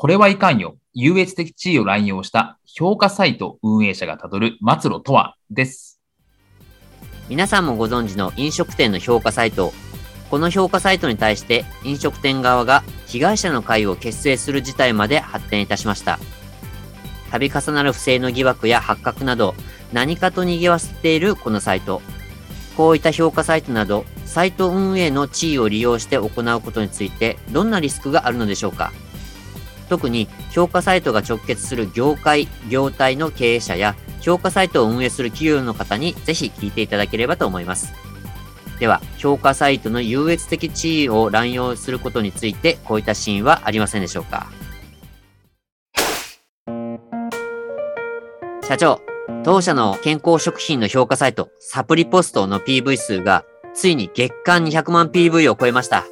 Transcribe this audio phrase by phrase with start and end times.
[0.00, 0.78] これはいかんよ。
[0.94, 5.36] 優越的地位を乱用した評価サイト運営者がたどる末路とは？
[5.50, 6.00] です。
[7.28, 9.74] 皆さんもご存知の飲食店の評価サイト。
[10.30, 16.18] この評価サイトに対して飲食店側が被害者の会を結成する事態まで発展いたしました。
[17.30, 19.54] 度重なる不正の疑惑や発覚など
[19.92, 22.00] 何かと賑わせているこのサイト。
[22.74, 28.94] こういった評価サイトなどサイト運営の地位を利用して行うことについてどんなリスクがあるのでしょうか？
[29.90, 37.92] 特に評価サイトが直結する業界、業態の経営者や評価サイトを運営する企業の方にぜひ聞いていただければと思います。
[38.78, 44.46] では、評価サイトの優越的地位を乱用することについて、こういったシーンはありませんでしょうか？
[48.62, 49.00] 社長、
[49.42, 53.44] 当社の健康食品の評価サイト、サプリポストの PV 数が、
[53.74, 56.06] ついに月間200万 PV を超えました。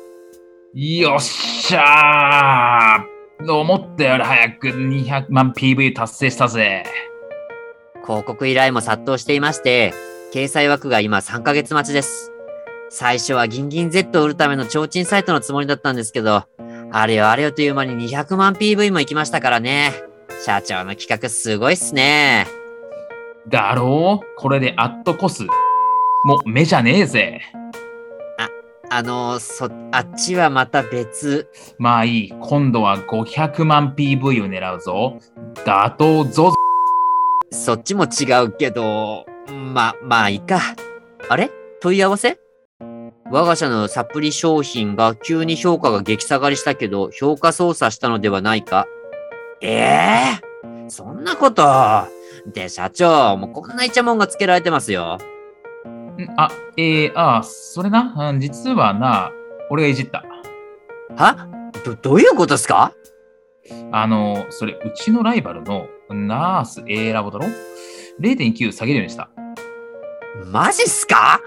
[0.74, 6.84] よっしゃー思ったより早く200万 PV 達成したぜ。
[8.04, 9.92] 広告依頼も殺到していまして、
[10.32, 12.32] 掲載枠が今3ヶ月待ちです。
[12.90, 16.44] 最初はギンギン Z を売るための提灯サイトのつもりだったんですけど、
[16.90, 19.92] あれよあれよという間に200万 PV も行きましたからね。
[20.44, 22.46] 社長の企画すごいっすね。
[23.46, 24.26] だろう？
[24.36, 25.44] これでアットコス。
[26.24, 27.40] もう目じゃねえぜ。
[28.90, 31.48] あ、あのー、そ、あっちはまた別。
[31.78, 32.34] まあいい。
[32.40, 35.18] 今度は500万 PV を狙うぞ。
[35.64, 36.54] 打倒ゾゾ。
[37.50, 40.60] そっちも違うけど、ま、まあいいか。
[41.28, 41.50] あれ？
[41.80, 42.38] 問い合わせ？
[43.30, 48.86] 我が社のサプリ商品が急に評価が激下がりしたけど、評価操作したのではないか
[49.60, 51.62] ええー、そんなこと？
[52.54, 55.18] で、社長、もうこんなイチャモンがつけられてますよ。
[56.36, 59.30] あ、えー、あ、それな、実はな、
[59.70, 60.24] 俺がいじった。
[61.16, 61.48] は？
[61.84, 62.92] ど、どういうことですか？
[63.92, 67.46] あの、それ、うちのライバルのナース A ラボだろ
[68.20, 69.30] ?0.9 下げるようにした。
[70.46, 71.40] マジっすか？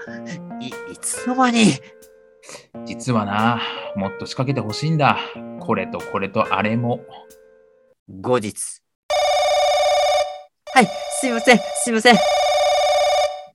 [0.60, 1.66] い、いつの間に？
[2.84, 3.60] 実はな、
[3.96, 5.18] もっと仕掛けてほしいんだ。
[5.60, 7.00] これとこれとあれも。
[8.20, 8.82] 後日。
[10.74, 10.88] はい、
[11.20, 12.16] すいません、すいません。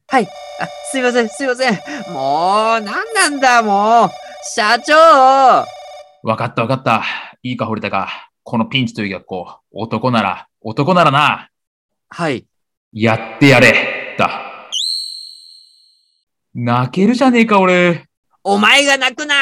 [0.10, 1.74] はい、あ、すいません、すいません。
[2.14, 4.10] もう、なんなんだ、もう。
[4.56, 4.94] 社長
[6.24, 7.04] わかったわかった。
[7.44, 8.30] いいか、堀田か。
[8.44, 11.50] このピンチという学校、男なら、男ならな。
[12.08, 12.46] はい。
[12.94, 14.70] やってやれ、だ。
[16.54, 18.06] 泣けるじゃねえか、俺。
[18.46, 19.36] お前が泣くな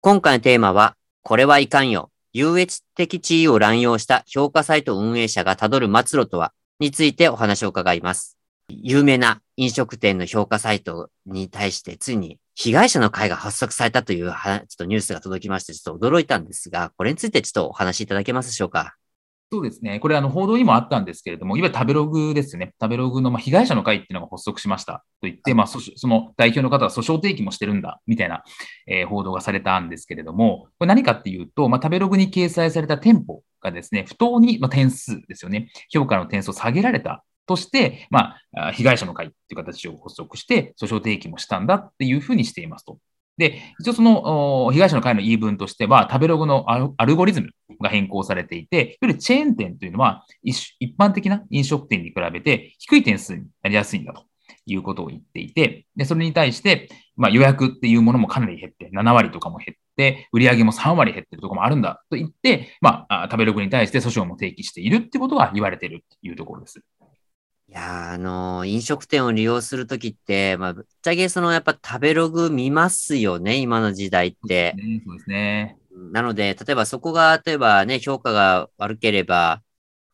[0.00, 2.10] 今回のテーマは、これはいかんよ。
[2.38, 8.38] 優越的地位を乱用した評価サイト運営者がたどる末路とは、についてお話を伺います。
[8.68, 18.94] 有名な飲食店の評価サイトに対して、ついに被害者の会が発足されたというちょっとニュースが届きまして、ちょっと驚いたんですが、これについてちょっとお話しいただけますでしょうか？
[19.50, 19.98] そうですね。
[19.98, 22.74] これ、あの、報道にもあったんですけれども、いわゆる食べログですね。
[22.78, 28.42] 食べログの、まあ、被害者の会っていうのが発足しましたと言って、まあ、その代表の方は訴訟提起もしてるんだ、みたいな、
[28.86, 35.70] えー、報道がされたんですけれども、これ何かっていうと、まあ、食べログに掲載された店舗がですね、不当に、まあ、点数ですよね。
[35.88, 42.98] 評価の点数を下げられたとして、まあ、被害者の会っていう形を発足して、訴訟提起もしたんだっていうふうにしていますと。
[43.38, 47.50] で、一応その被害者の会の言い分としては、食べログのアルゴリズム
[47.80, 54.24] が変更されていて、よりチェーン店というのは一般的な飲食店に比べて低い点数になりやすいんだと
[54.66, 66.80] いうことを言っていて、でそれに対して、まあ、予約っていうものもかなり減って、7割とかも減って、売り上げも3割減ってるところもあるんだと言って、まあ、食べログに対して訴訟も提起しているってことが言われているというところです。
[67.68, 74.74] いやあのー、飲食店を利用するときって、まあ、ぶっちゃけそのやっぱ食べログ見ますよね、今の時代って。
[75.06, 75.76] そうですね。
[76.12, 79.62] なので、例えばそこが、例えばね、評価が悪ければ、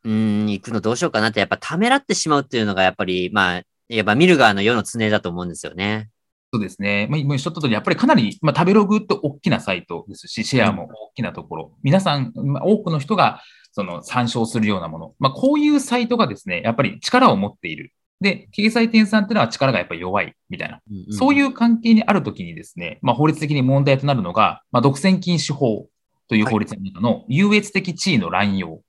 [0.03, 6.11] うん、行くのどうしようかなって、やっぱためらってしまうっていうのが、やっぱり、まあ、やっぱ見る側の世の常だと思うんですよね。
[6.53, 7.07] そうですね。
[7.09, 13.43] まあ、今おっしゃった通り、やっぱりかなり、まあ、食べログって大きなサイトですし、シェアも大きなところ、うん、皆さん、まあ、多くの人が
[13.75, 15.15] その参照するようなもの。
[15.19, 17.93] まあ、こういうサイトがですね、やっぱり力を持っている。
[18.21, 20.81] で、経済転産っていうのは力がやっぱり弱いみたいな。
[20.91, 25.89] うんうんそういう関係にあるときにですね、まあ、法律的に問題となるのが、まあ、独占禁止法
[26.29, 28.81] という法律の中の優越的地位の乱用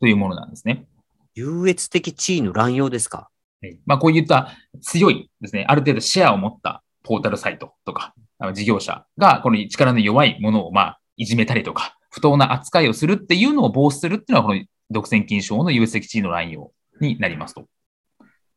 [0.00, 0.86] というものなんですね。
[1.34, 3.28] 優越的地位の乱用ですか？
[3.60, 17.66] はいまあ、こういった強いですね、ある程度シェアを持ったポータルサイトとか、あの事業者がこの力の弱いものをまあいじめたりとか、不当な扱いをするっていうのを防止するっていうのは、この独占禁止法の優越的地位の乱用になりますと。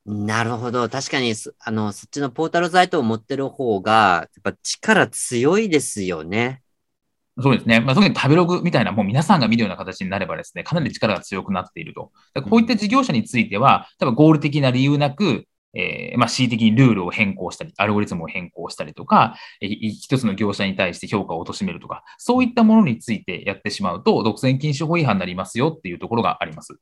[0.05, 0.87] なるほど。
[0.87, 6.61] 確かに、そあの、そっちのポータルサイトを持ってる方が、やっぱ力強いですよね。
[7.41, 7.81] そうですね。
[7.81, 12.13] まあ、特に食べログみたいな、もう皆さんが見るような形になればですね、かなり力が強くなっていると。
[12.49, 26.79] こういった事業者については、多分合理的な理由なく、えーまあ、恣意的にルールを変更したり、アルゴリズムを変更したりとか、えー一つの業者に対して評価を貶めるとか、そういったものについてやってしまうと、独占禁止法違反になりますよっていうところがあります。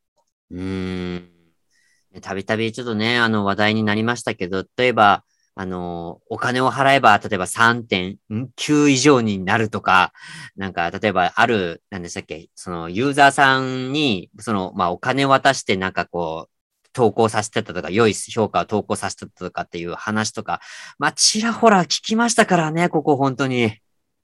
[2.22, 5.24] たびたびちょっとね、あの話題になりましたけど、例えば、
[5.60, 10.14] あの、お金を払えば、例えば3.9以上になるとか、
[10.56, 16.57] なんか、例えばある、なんでしたっけ、そのユーザーさんに、その、まあ、お金を渡してなんかこう、
[16.98, 20.62] 投稿させてたとか、良い評価を投稿させてたとかっていう話とか、
[20.98, 23.78] まあ、ちらほら聞きましたからね、ここ本当に。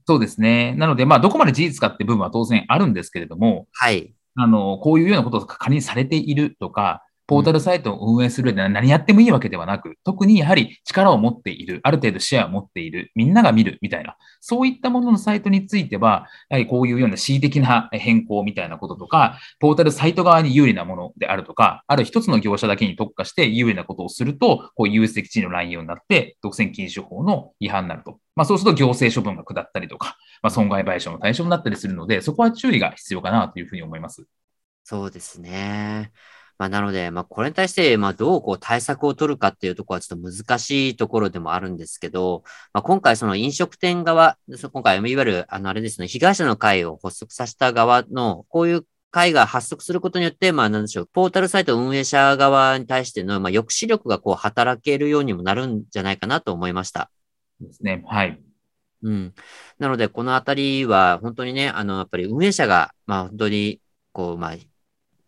[0.07, 0.73] そうですね。
[0.79, 4.15] なので、まあ、どこまで事実かって部分は当然あるんですけれども、はい。
[4.35, 28.19] あの、こういうようなことが仮にされているとか、ポータルサイトを運営する上で何やってもいいわけではなく、特にやはり力を持っている、ある程度シェアを持っている、みんなが見るみたいな、そういったもののサイトについては、やはりこういうような恣意的な変更みたいなこととか、ポータルサイト側に有利なものであるとか、ある一つの業者だけに特化して有利なことをすると、こう優越的地位の乱用になって、独占禁止法の違反になると。
[28.35, 34.25] まあそうすると行政処分が下ったりとか、まあ損害賠償の対象になったりするので、そこは注意が必要かなというふうに思います。
[34.83, 36.11] そうですね。
[36.57, 57.11] まあ、なので、まあ、これに対して、まあ、どうこう対策を取るかっていうところはちょっと難しいところでもあるんですけど、まあ、今回その飲食店側、そ今回、いわゆる、あの、あれですね、被害者の会を発足させた側の、こういう会が発足することによって、まあ、なんでしょう、ポータルサイト運営者側に対しての、まあ、抑止力がこう、働けるようにもなるんじゃないかなと思いました。
[57.61, 58.03] ですね。
[58.07, 58.41] はい。
[59.03, 59.33] うん。
[59.79, 63.81] なので、このあたりは、本当にね、あの、やっぱり運営者が、まあ、本当に、
[64.13, 64.55] こう、まあ、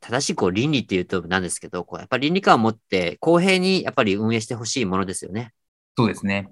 [0.07, 5.51] 正しいこう倫理っていうとなんですけど、こうやっぱり倫理観を持って公平にやっぱり運営してほしいものですよね。
[5.97, 6.49] そうですね。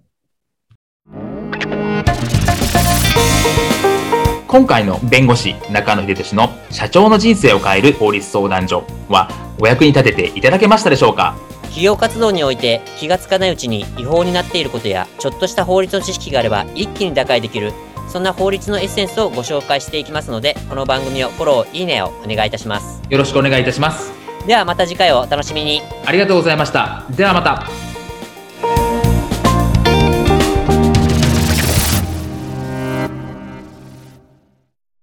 [4.48, 9.30] 今回の弁護士中野秀俊の社長の人生を変える法律相談所は
[9.60, 11.36] お役に立てていただけましたでしょうか？
[11.66, 17.72] 企業活動において気がつかないうちに違法になっていることやちょっとした法律の知識があれば一気に打開できる
[18.10, 24.24] そんな法律のエッセンスをご紹介していきますのでこの番組をフォローいいねをお願いいたしますよろしくお願いいたします。
[24.48, 27.06] ではまた次回をお楽しみにありがとうございました。
[27.12, 27.83] ではまた。